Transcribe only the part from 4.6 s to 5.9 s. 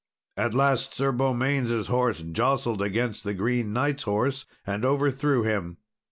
and overthrew him.